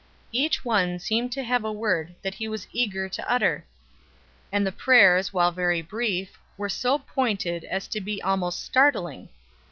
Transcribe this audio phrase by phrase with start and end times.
[0.31, 3.63] Each one seemed to have a word that he was eager to utter;
[4.51, 9.29] and the prayers, while very brief, were so pointed as to be almost startling.